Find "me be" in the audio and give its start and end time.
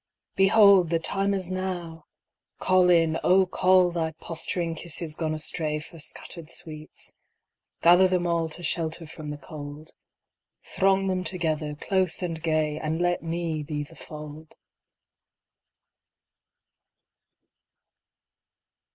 13.21-13.83